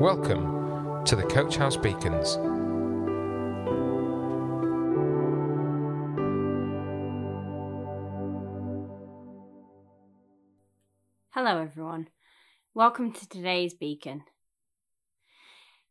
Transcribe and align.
Welcome 0.00 1.04
to 1.04 1.14
the 1.14 1.22
Coach 1.22 1.56
House 1.56 1.76
Beacons. 1.76 2.36
Hello, 11.30 11.60
everyone. 11.60 12.08
Welcome 12.74 13.12
to 13.12 13.28
today's 13.28 13.74
beacon. 13.74 14.22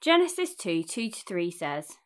Genesis 0.00 0.54
2 0.54 0.82
2 0.84 1.10
to 1.10 1.24
3 1.24 1.50
says, 1.50 1.98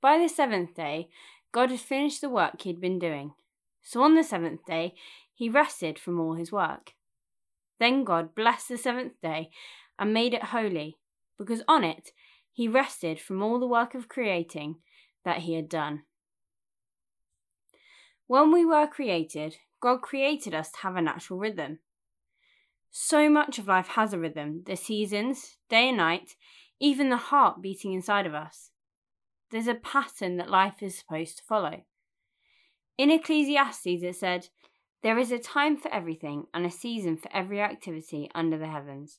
By 0.00 0.16
the 0.16 0.28
seventh 0.28 0.74
day, 0.74 1.10
God 1.52 1.70
had 1.70 1.80
finished 1.80 2.22
the 2.22 2.30
work 2.30 2.62
he 2.62 2.70
had 2.70 2.80
been 2.80 2.98
doing. 2.98 3.34
So 3.82 4.02
on 4.02 4.14
the 4.14 4.24
seventh 4.24 4.64
day, 4.64 4.94
he 5.34 5.50
rested 5.50 5.98
from 5.98 6.18
all 6.18 6.34
his 6.34 6.50
work. 6.50 6.94
Then 7.78 8.02
God 8.02 8.34
blessed 8.34 8.70
the 8.70 8.78
seventh 8.78 9.20
day 9.22 9.50
and 9.98 10.14
made 10.14 10.32
it 10.32 10.44
holy, 10.44 10.96
because 11.38 11.62
on 11.66 11.84
it 11.84 12.10
he 12.52 12.68
rested 12.68 13.20
from 13.20 13.42
all 13.42 13.58
the 13.58 13.66
work 13.66 13.94
of 13.94 14.08
creating 14.08 14.76
that 15.24 15.38
he 15.38 15.54
had 15.54 15.68
done. 15.68 16.02
When 18.26 18.52
we 18.52 18.64
were 18.64 18.86
created, 18.86 19.56
God 19.80 20.00
created 20.00 20.54
us 20.54 20.70
to 20.72 20.78
have 20.78 20.96
a 20.96 21.02
natural 21.02 21.38
rhythm. 21.38 21.80
So 22.90 23.28
much 23.28 23.58
of 23.58 23.66
life 23.66 23.88
has 23.88 24.12
a 24.12 24.18
rhythm 24.18 24.62
the 24.66 24.76
seasons, 24.76 25.58
day 25.68 25.88
and 25.88 25.96
night, 25.98 26.36
even 26.80 27.10
the 27.10 27.16
heart 27.16 27.60
beating 27.60 27.92
inside 27.92 28.26
of 28.26 28.34
us. 28.34 28.70
There's 29.50 29.66
a 29.66 29.74
pattern 29.74 30.36
that 30.36 30.48
life 30.48 30.82
is 30.82 30.98
supposed 30.98 31.38
to 31.38 31.44
follow. 31.44 31.82
In 32.96 33.10
Ecclesiastes, 33.10 34.02
it 34.02 34.16
said, 34.16 34.48
There 35.02 35.18
is 35.18 35.32
a 35.32 35.38
time 35.38 35.76
for 35.76 35.92
everything 35.92 36.44
and 36.54 36.64
a 36.64 36.70
season 36.70 37.16
for 37.16 37.30
every 37.32 37.60
activity 37.60 38.30
under 38.34 38.58
the 38.58 38.68
heavens. 38.68 39.18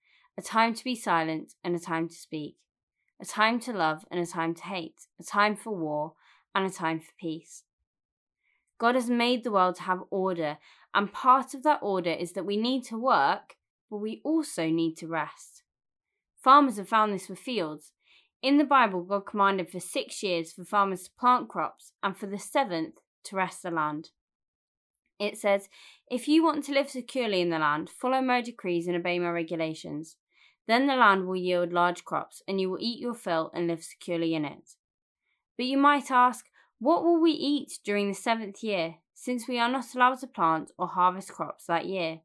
a 0.37 0.41
time 0.41 0.73
to 0.73 0.83
be 0.83 0.95
silent 0.95 1.53
and 1.63 1.75
a 1.75 1.79
time 1.79 2.07
to 2.07 2.15
speak, 2.15 2.57
a 3.21 3.25
time 3.25 3.59
to 3.61 3.73
love 3.73 4.05
and 4.09 4.19
a 4.19 4.25
time 4.25 4.53
to 4.55 4.63
hate, 4.63 5.07
a 5.19 5.23
time 5.23 5.55
for 5.55 5.75
war 5.75 6.13
and 6.55 6.65
a 6.65 6.69
time 6.69 6.99
for 6.99 7.11
peace. 7.19 7.63
God 8.77 8.95
has 8.95 9.09
made 9.09 9.43
the 9.43 9.51
world 9.51 9.75
to 9.75 9.83
have 9.83 10.03
order, 10.09 10.57
and 10.93 11.13
part 11.13 11.53
of 11.53 11.63
that 11.63 11.79
order 11.81 12.11
is 12.11 12.31
that 12.31 12.45
we 12.45 12.57
need 12.57 12.83
to 12.85 12.97
work 12.97 13.57
but 13.91 13.97
we 13.97 14.21
also 14.23 14.67
need 14.69 14.95
to 14.95 15.07
rest. 15.07 15.63
Farmers 16.41 16.77
have 16.77 16.87
found 16.87 17.13
this 17.13 17.27
with 17.27 17.37
fields. 17.37 17.91
In 18.41 18.57
the 18.57 18.63
Bible, 18.63 19.03
God 19.03 19.27
commanded 19.27 19.69
for 19.69 19.81
six 19.81 20.23
years 20.23 20.53
for 20.53 20.63
farmers 20.63 21.03
to 21.03 21.11
plant 21.19 21.49
crops 21.49 21.91
and 22.01 22.17
for 22.17 22.25
the 22.25 22.39
seventh 22.39 22.95
to 23.25 23.35
rest 23.35 23.61
the 23.61 23.69
land. 23.69 24.09
It 25.21 25.37
says, 25.37 25.69
If 26.09 26.27
you 26.27 26.43
want 26.43 26.63
to 26.63 26.73
live 26.73 26.89
securely 26.89 27.41
in 27.41 27.51
the 27.51 27.59
land, 27.59 27.91
follow 27.91 28.21
my 28.21 28.41
decrees 28.41 28.87
and 28.87 28.97
obey 28.97 29.19
my 29.19 29.29
regulations. 29.29 30.17
Then 30.67 30.87
the 30.87 30.95
land 30.95 31.27
will 31.27 31.35
yield 31.35 31.71
large 31.71 32.03
crops, 32.03 32.41
and 32.47 32.59
you 32.59 32.71
will 32.71 32.79
eat 32.81 32.99
your 32.99 33.13
fill 33.13 33.51
and 33.53 33.67
live 33.67 33.83
securely 33.83 34.33
in 34.33 34.45
it. 34.45 34.71
But 35.57 35.67
you 35.67 35.77
might 35.77 36.09
ask, 36.09 36.47
What 36.79 37.03
will 37.03 37.21
we 37.21 37.33
eat 37.33 37.77
during 37.85 38.07
the 38.07 38.15
seventh 38.15 38.63
year, 38.63 38.95
since 39.13 39.47
we 39.47 39.59
are 39.59 39.69
not 39.69 39.93
allowed 39.93 40.21
to 40.21 40.27
plant 40.27 40.71
or 40.75 40.87
harvest 40.87 41.31
crops 41.31 41.67
that 41.67 41.85
year? 41.85 42.21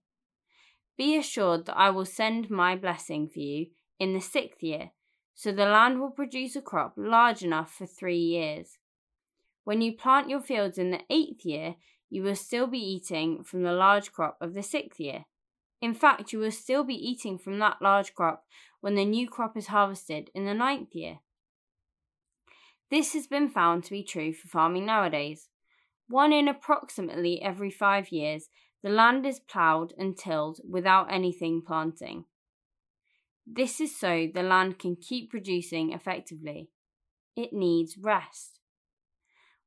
Be 0.96 1.18
assured 1.18 1.66
that 1.66 1.76
I 1.76 1.90
will 1.90 2.06
send 2.06 2.48
my 2.48 2.76
blessing 2.76 3.28
for 3.28 3.40
you 3.40 3.66
in 3.98 4.14
the 4.14 4.20
sixth 4.22 4.62
year, 4.62 4.92
so 5.34 5.52
the 5.52 5.66
land 5.66 6.00
will 6.00 6.12
produce 6.12 6.56
a 6.56 6.62
crop 6.62 6.94
large 6.96 7.42
enough 7.42 7.74
for 7.74 7.84
three 7.84 8.16
years. 8.16 8.78
When 9.66 9.80
you 9.80 9.96
plant 9.96 10.30
your 10.30 10.40
fields 10.40 10.78
in 10.78 10.92
the 10.92 11.00
eighth 11.10 11.44
year, 11.44 11.74
you 12.08 12.22
will 12.22 12.36
still 12.36 12.68
be 12.68 12.78
eating 12.78 13.42
from 13.42 13.64
the 13.64 13.72
large 13.72 14.12
crop 14.12 14.38
of 14.40 14.54
the 14.54 14.62
sixth 14.62 15.00
year. 15.00 15.24
In 15.82 15.92
fact, 15.92 16.32
you 16.32 16.38
will 16.38 16.52
still 16.52 16.84
be 16.84 16.94
eating 16.94 17.36
from 17.36 17.58
that 17.58 17.82
large 17.82 18.14
crop 18.14 18.44
when 18.80 18.94
the 18.94 19.04
new 19.04 19.28
crop 19.28 19.56
is 19.56 19.66
harvested 19.66 20.30
in 20.36 20.44
the 20.44 20.54
ninth 20.54 20.94
year. 20.94 21.18
This 22.92 23.12
has 23.14 23.26
been 23.26 23.48
found 23.48 23.82
to 23.82 23.90
be 23.90 24.04
true 24.04 24.32
for 24.32 24.46
farming 24.46 24.86
nowadays. 24.86 25.48
One 26.08 26.32
in 26.32 26.46
approximately 26.46 27.42
every 27.42 27.72
five 27.72 28.12
years 28.12 28.48
the 28.84 28.88
land 28.88 29.26
is 29.26 29.40
ploughed 29.40 29.92
and 29.98 30.16
tilled 30.16 30.60
without 30.64 31.12
anything 31.12 31.60
planting. 31.66 32.26
This 33.44 33.80
is 33.80 33.98
so 33.98 34.28
the 34.32 34.44
land 34.44 34.78
can 34.78 34.94
keep 34.94 35.28
producing 35.28 35.92
effectively. 35.92 36.70
It 37.34 37.52
needs 37.52 37.98
rest. 37.98 38.55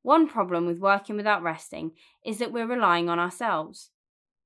One 0.01 0.27
problem 0.27 0.65
with 0.65 0.79
working 0.79 1.15
without 1.17 1.43
resting 1.43 1.91
is 2.25 2.37
that 2.39 2.51
we're 2.51 2.67
relying 2.67 3.09
on 3.09 3.19
ourselves. 3.19 3.91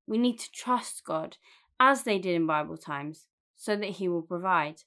We 0.08 0.18
need 0.18 0.40
to 0.40 0.52
trust 0.52 1.04
God, 1.06 1.38
as 1.80 2.04
they 2.04 2.18
did 2.18 2.36
in 2.36 2.48
Bible 2.48 2.78
times, 2.78 3.28
so 3.56 3.76
that 3.76 3.92
He 3.92 4.08
will 4.08 4.22
provide. 4.22 4.82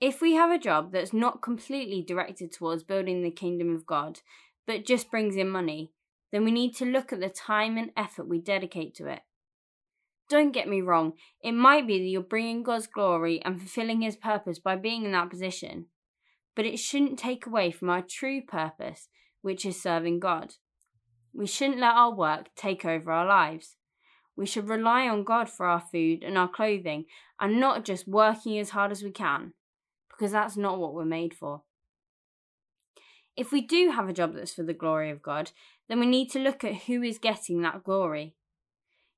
If 0.00 0.20
we 0.20 0.34
have 0.34 0.50
a 0.50 0.58
job 0.58 0.92
that's 0.92 1.12
not 1.12 1.42
completely 1.42 2.02
directed 2.02 2.52
towards 2.52 2.82
building 2.82 3.22
the 3.22 3.30
kingdom 3.30 3.74
of 3.74 3.86
God, 3.86 4.20
but 4.66 4.86
just 4.86 5.10
brings 5.10 5.36
in 5.36 5.48
money, 5.48 5.92
then 6.32 6.44
we 6.44 6.50
need 6.50 6.74
to 6.76 6.84
look 6.84 7.12
at 7.12 7.20
the 7.20 7.28
time 7.28 7.76
and 7.76 7.90
effort 7.96 8.28
we 8.28 8.40
dedicate 8.40 8.94
to 8.96 9.06
it. 9.06 9.20
Don't 10.28 10.52
get 10.52 10.68
me 10.68 10.80
wrong, 10.80 11.12
it 11.42 11.52
might 11.52 11.86
be 11.86 11.98
that 11.98 12.08
you're 12.08 12.22
bringing 12.22 12.62
God's 12.62 12.86
glory 12.86 13.42
and 13.44 13.60
fulfilling 13.60 14.00
His 14.00 14.16
purpose 14.16 14.58
by 14.58 14.76
being 14.76 15.04
in 15.04 15.12
that 15.12 15.30
position, 15.30 15.86
but 16.54 16.66
it 16.66 16.78
shouldn't 16.78 17.18
take 17.18 17.46
away 17.46 17.70
from 17.70 17.90
our 17.90 18.02
true 18.02 18.42
purpose, 18.42 19.08
which 19.40 19.64
is 19.64 19.80
serving 19.80 20.20
God. 20.20 20.54
We 21.34 21.46
shouldn't 21.46 21.80
let 21.80 21.94
our 21.94 22.14
work 22.14 22.48
take 22.54 22.84
over 22.84 23.10
our 23.10 23.26
lives. 23.26 23.76
We 24.36 24.46
should 24.46 24.68
rely 24.68 25.08
on 25.08 25.24
God 25.24 25.48
for 25.48 25.66
our 25.66 25.80
food 25.80 26.22
and 26.22 26.36
our 26.36 26.48
clothing 26.48 27.06
and 27.40 27.60
not 27.60 27.84
just 27.84 28.08
working 28.08 28.58
as 28.58 28.70
hard 28.70 28.90
as 28.90 29.02
we 29.02 29.10
can, 29.10 29.52
because 30.10 30.32
that's 30.32 30.56
not 30.56 30.78
what 30.78 30.94
we're 30.94 31.04
made 31.04 31.34
for. 31.34 31.62
If 33.36 33.50
we 33.50 33.62
do 33.62 33.90
have 33.90 34.08
a 34.08 34.12
job 34.12 34.34
that's 34.34 34.52
for 34.52 34.62
the 34.62 34.74
glory 34.74 35.10
of 35.10 35.22
God, 35.22 35.52
then 35.88 36.00
we 36.00 36.06
need 36.06 36.30
to 36.30 36.38
look 36.38 36.64
at 36.64 36.82
who 36.82 37.02
is 37.02 37.18
getting 37.18 37.62
that 37.62 37.82
glory. 37.82 38.34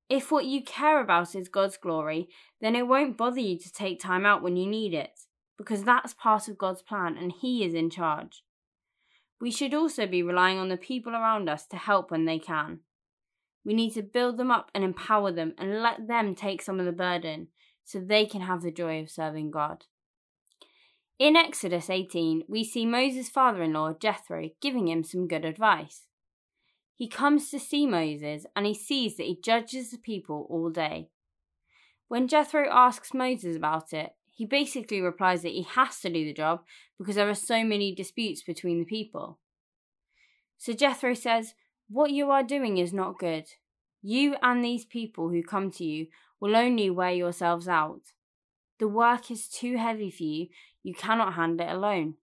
If 0.09 0.31
what 0.31 0.45
you 0.45 0.63
care 0.63 1.01
about 1.01 1.35
is 1.35 1.49
God's 1.49 1.77
glory, 1.77 2.29
then 2.61 2.77
it 2.77 2.87
won't 2.87 3.17
bother 3.17 3.41
you 3.41 3.59
to 3.59 3.73
take 3.73 4.01
time 4.01 4.25
out 4.25 4.43
when 4.43 4.57
you 4.57 4.67
need 4.67 4.95
it, 4.95 5.19
because 5.57 5.85
that's 5.85 6.15
part 6.15 6.49
of 6.49 6.59
God's 6.59 6.83
plan 6.83 7.17
and 7.17 7.33
He 7.33 7.65
is 7.65 7.75
in 7.75 7.91
charge. 7.91 8.43
We 9.41 9.51
should 9.51 9.75
also 9.75 10.07
be 10.07 10.23
relying 10.23 10.59
on 10.59 10.69
the 10.69 10.77
people 10.77 11.13
around 11.13 11.49
us 11.49 11.67
to 11.67 11.77
help 11.77 12.11
when 12.11 12.25
they 12.25 12.39
can. 12.39 12.81
We 13.65 13.75
need 13.75 13.93
to 13.95 14.03
build 14.03 14.37
them 14.37 14.51
up 14.51 14.71
and 14.75 14.85
empower 14.85 15.33
them 15.33 15.55
and 15.59 15.83
let 15.83 16.07
them 16.07 16.35
take 16.35 16.63
some 16.63 16.79
of 16.79 16.87
the 16.87 16.93
burden 16.93 17.49
so 17.85 17.99
they 18.01 18.27
can 18.27 18.43
have 18.43 18.63
the 18.63 18.71
joy 18.71 19.01
of 19.01 19.11
serving 19.11 19.51
God. 19.51 19.85
In 21.19 21.37
Exodus 21.37 21.89
18, 21.91 22.45
we 22.49 22.65
see 22.65 22.85
Moses' 22.85 23.29
father 23.29 23.63
in 23.63 23.73
law, 23.73 23.93
Jethro, 23.93 24.51
giving 24.61 24.89
him 24.89 25.05
some 25.05 25.29
good 25.29 25.45
advice. 25.45 26.07
He 26.97 27.09
comes 27.09 27.51
to 27.51 27.59
see 27.59 27.87
Moses 27.87 28.47
and 28.55 28.67
he 28.67 28.75
sees 28.75 29.17
that 29.17 29.27
he 29.27 29.39
judges 29.43 29.91
the 29.91 29.99
people 29.99 30.47
all 30.51 30.71
day. 30.71 31.09
When 32.09 32.29
Jethro 32.29 32.69
asks 32.71 33.15
Moses 33.15 33.57
about 33.57 33.93
it, 33.93 34.13
he 34.35 34.45
basically 34.45 35.01
replies 35.01 35.43
that 35.43 35.53
he 35.53 35.63
has 35.63 36.01
to 36.01 36.11
do 36.11 36.25
the 36.25 36.35
job 36.35 36.63
because 36.99 37.15
there 37.15 37.31
are 37.31 37.35
so 37.35 37.65
many 37.65 37.95
disputes 37.95 38.43
between 38.43 38.81
the 38.81 38.85
people. 38.85 39.39
So 40.59 40.73
Jethro 40.73 41.15
says, 41.15 41.55
What 41.89 42.11
you 42.11 42.31
are 42.31 42.43
doing 42.43 42.79
is 42.79 42.93
not 42.93 43.19
good. 43.19 43.45
You 44.03 44.35
and 44.43 44.63
these 44.63 44.85
people 44.85 45.31
who 45.31 45.43
come 45.43 45.71
to 45.73 45.85
you 45.85 46.09
will 46.41 46.57
only 46.57 46.91
wear 46.91 47.13
yourselves 47.13 47.69
out. 47.69 48.13
The 48.81 48.89
work 48.89 49.31
is 49.31 49.49
too 49.49 49.77
heavy 49.77 50.11
for 50.11 50.25
you, 50.25 50.49
you 50.83 50.95
cannot 50.95 51.35
handle 51.35 51.67
it 51.67 51.73
alone. 51.73 52.15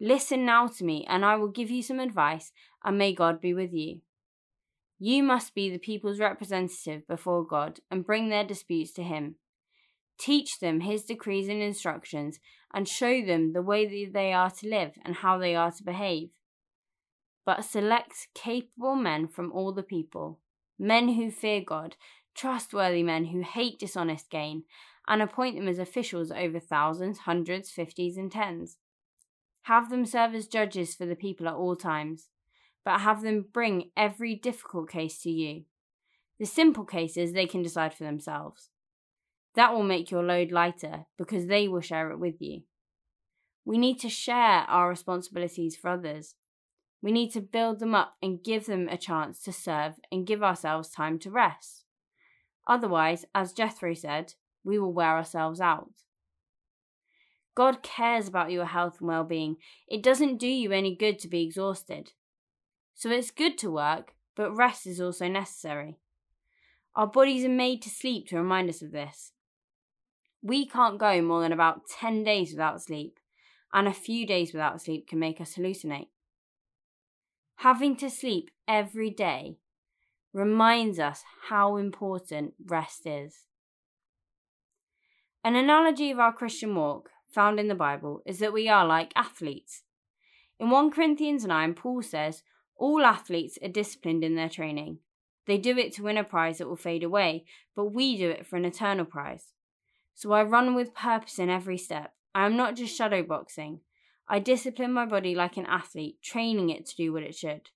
Listen 0.00 0.44
now 0.46 0.66
to 0.66 0.84
me, 0.84 1.06
and 1.08 1.24
I 1.24 1.36
will 1.36 1.48
give 1.48 1.70
you 1.70 1.82
some 1.82 2.00
advice, 2.00 2.50
and 2.82 2.98
may 2.98 3.14
God 3.14 3.40
be 3.40 3.54
with 3.54 3.72
you. 3.72 4.00
You 4.98 5.22
must 5.22 5.54
be 5.54 5.68
the 5.70 5.78
people's 5.78 6.18
representative 6.18 7.06
before 7.06 7.46
God 7.46 7.80
and 7.90 8.06
bring 8.06 8.28
their 8.28 8.44
disputes 8.44 8.92
to 8.92 9.02
Him. 9.02 9.36
Teach 10.22 10.60
them 10.60 10.82
His 10.82 11.02
decrees 11.02 11.48
and 11.48 11.60
instructions, 11.60 12.38
and 12.72 12.86
show 12.86 13.26
them 13.26 13.54
the 13.54 13.60
way 13.60 13.86
that 13.86 14.12
they 14.12 14.32
are 14.32 14.50
to 14.50 14.68
live 14.68 14.92
and 15.04 15.16
how 15.16 15.36
they 15.36 15.56
are 15.56 15.72
to 15.72 15.82
behave. 15.82 16.30
But 17.44 17.64
select 17.64 18.28
capable 18.32 18.94
men 18.94 19.26
from 19.26 19.50
all 19.50 19.72
the 19.72 19.82
people, 19.82 20.38
men 20.78 21.14
who 21.14 21.32
fear 21.32 21.60
God, 21.60 21.96
trustworthy 22.36 23.02
men 23.02 23.26
who 23.26 23.42
hate 23.42 23.80
dishonest 23.80 24.30
gain, 24.30 24.62
and 25.08 25.20
appoint 25.20 25.56
them 25.56 25.66
as 25.66 25.80
officials 25.80 26.30
over 26.30 26.60
thousands, 26.60 27.18
hundreds, 27.18 27.72
fifties, 27.72 28.16
and 28.16 28.30
tens. 28.30 28.76
Have 29.62 29.90
them 29.90 30.06
serve 30.06 30.36
as 30.36 30.46
judges 30.46 30.94
for 30.94 31.04
the 31.04 31.16
people 31.16 31.48
at 31.48 31.54
all 31.54 31.74
times, 31.74 32.28
but 32.84 33.00
have 33.00 33.22
them 33.22 33.46
bring 33.52 33.90
every 33.96 34.36
difficult 34.36 34.88
case 34.88 35.20
to 35.22 35.30
you. 35.30 35.64
The 36.38 36.46
simple 36.46 36.84
cases 36.84 37.32
they 37.32 37.46
can 37.46 37.64
decide 37.64 37.92
for 37.92 38.04
themselves. 38.04 38.68
That 39.54 39.72
will 39.72 39.82
make 39.82 40.10
your 40.10 40.22
load 40.22 40.50
lighter 40.50 41.06
because 41.18 41.46
they 41.46 41.68
will 41.68 41.80
share 41.80 42.10
it 42.10 42.18
with 42.18 42.40
you. 42.40 42.62
We 43.64 43.78
need 43.78 44.00
to 44.00 44.08
share 44.08 44.64
our 44.68 44.88
responsibilities 44.88 45.76
for 45.76 45.90
others. 45.90 46.34
We 47.02 47.12
need 47.12 47.32
to 47.32 47.40
build 47.40 47.80
them 47.80 47.94
up 47.94 48.14
and 48.22 48.42
give 48.42 48.66
them 48.66 48.88
a 48.88 48.96
chance 48.96 49.42
to 49.42 49.52
serve 49.52 49.94
and 50.10 50.26
give 50.26 50.42
ourselves 50.42 50.90
time 50.90 51.18
to 51.20 51.30
rest. 51.30 51.84
Otherwise, 52.66 53.24
as 53.34 53.52
Jethro 53.52 53.92
said, 53.94 54.34
we 54.64 54.78
will 54.78 54.92
wear 54.92 55.16
ourselves 55.16 55.60
out. 55.60 55.90
God 57.54 57.82
cares 57.82 58.28
about 58.28 58.50
your 58.50 58.64
health 58.66 58.98
and 59.00 59.08
well 59.08 59.24
being. 59.24 59.56
It 59.86 60.02
doesn't 60.02 60.38
do 60.38 60.46
you 60.46 60.72
any 60.72 60.94
good 60.94 61.18
to 61.20 61.28
be 61.28 61.42
exhausted. 61.42 62.12
So 62.94 63.10
it's 63.10 63.30
good 63.30 63.58
to 63.58 63.70
work, 63.70 64.14
but 64.36 64.56
rest 64.56 64.86
is 64.86 65.00
also 65.00 65.28
necessary. 65.28 65.98
Our 66.94 67.06
bodies 67.06 67.44
are 67.44 67.50
made 67.50 67.82
to 67.82 67.90
sleep 67.90 68.28
to 68.28 68.36
remind 68.36 68.68
us 68.68 68.80
of 68.80 68.92
this. 68.92 69.32
We 70.42 70.66
can't 70.66 70.98
go 70.98 71.22
more 71.22 71.40
than 71.40 71.52
about 71.52 71.82
10 71.88 72.24
days 72.24 72.50
without 72.50 72.82
sleep, 72.82 73.18
and 73.72 73.86
a 73.86 73.92
few 73.92 74.26
days 74.26 74.52
without 74.52 74.82
sleep 74.82 75.08
can 75.08 75.20
make 75.20 75.40
us 75.40 75.54
hallucinate. 75.54 76.08
Having 77.56 77.96
to 77.98 78.10
sleep 78.10 78.50
every 78.66 79.10
day 79.10 79.58
reminds 80.32 80.98
us 80.98 81.22
how 81.48 81.76
important 81.76 82.54
rest 82.66 83.06
is. 83.06 83.44
An 85.44 85.54
analogy 85.54 86.10
of 86.10 86.18
our 86.18 86.32
Christian 86.32 86.74
walk 86.74 87.10
found 87.32 87.60
in 87.60 87.68
the 87.68 87.74
Bible 87.74 88.22
is 88.26 88.40
that 88.40 88.52
we 88.52 88.68
are 88.68 88.86
like 88.86 89.12
athletes. 89.14 89.82
In 90.58 90.70
1 90.70 90.90
Corinthians 90.90 91.44
9, 91.44 91.74
Paul 91.74 92.02
says, 92.02 92.42
All 92.76 93.02
athletes 93.04 93.58
are 93.62 93.68
disciplined 93.68 94.24
in 94.24 94.34
their 94.34 94.48
training. 94.48 94.98
They 95.46 95.58
do 95.58 95.76
it 95.78 95.92
to 95.94 96.02
win 96.02 96.16
a 96.16 96.24
prize 96.24 96.58
that 96.58 96.68
will 96.68 96.76
fade 96.76 97.02
away, 97.02 97.44
but 97.76 97.86
we 97.86 98.16
do 98.16 98.30
it 98.30 98.46
for 98.46 98.56
an 98.56 98.64
eternal 98.64 99.04
prize. 99.04 99.52
So 100.14 100.32
I 100.32 100.42
run 100.42 100.74
with 100.74 100.94
purpose 100.94 101.38
in 101.38 101.50
every 101.50 101.78
step. 101.78 102.12
I 102.34 102.46
am 102.46 102.56
not 102.56 102.76
just 102.76 102.98
shadowboxing. 102.98 103.80
I 104.28 104.38
discipline 104.38 104.92
my 104.92 105.06
body 105.06 105.34
like 105.34 105.56
an 105.56 105.66
athlete, 105.66 106.22
training 106.22 106.70
it 106.70 106.86
to 106.86 106.96
do 106.96 107.12
what 107.12 107.22
it 107.22 107.34
should. 107.34 107.70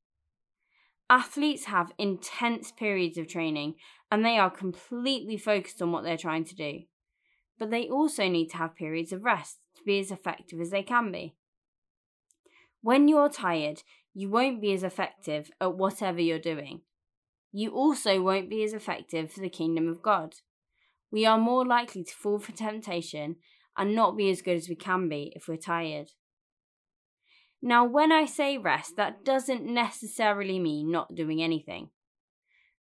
Athletes 1.08 1.66
have 1.66 1.92
intense 1.98 2.72
periods 2.72 3.18
of 3.18 3.28
training 3.28 3.74
and 4.10 4.24
they 4.24 4.38
are 4.38 4.50
completely 4.50 5.36
focused 5.36 5.80
on 5.82 5.92
what 5.92 6.04
they're 6.04 6.16
trying 6.16 6.44
to 6.44 6.54
do 6.54 6.82
but 7.58 7.70
they 7.70 7.88
also 7.88 8.28
need 8.28 8.48
to 8.48 8.56
have 8.58 8.76
periods 8.76 9.12
of 9.12 9.24
rest 9.24 9.58
to 9.76 9.82
be 9.84 9.98
as 9.98 10.10
effective 10.10 10.60
as 10.60 10.70
they 10.70 10.82
can 10.82 11.10
be. 11.10 11.34
When 12.82 13.08
you're 13.08 13.28
tired, 13.28 13.82
you 14.14 14.28
won't 14.28 14.60
be 14.60 14.72
as 14.72 14.82
effective 14.82 15.50
at 15.60 15.74
whatever 15.74 16.20
you're 16.20 16.38
doing. 16.38 16.82
You 17.52 17.70
also 17.70 18.20
won't 18.20 18.50
be 18.50 18.62
as 18.62 18.72
effective 18.72 19.32
for 19.32 19.40
the 19.40 19.48
kingdom 19.48 19.88
of 19.88 20.02
God. 20.02 20.36
We 21.10 21.24
are 21.24 21.38
more 21.38 21.64
likely 21.64 22.04
to 22.04 22.14
fall 22.14 22.38
for 22.38 22.52
temptation 22.52 23.36
and 23.76 23.94
not 23.94 24.16
be 24.16 24.30
as 24.30 24.42
good 24.42 24.56
as 24.56 24.68
we 24.68 24.74
can 24.74 25.08
be 25.08 25.32
if 25.36 25.48
we're 25.48 25.56
tired. 25.56 26.10
Now, 27.62 27.84
when 27.84 28.12
I 28.12 28.26
say 28.26 28.58
rest, 28.58 28.96
that 28.96 29.24
doesn't 29.24 29.64
necessarily 29.64 30.58
mean 30.58 30.90
not 30.90 31.14
doing 31.14 31.42
anything. 31.42 31.90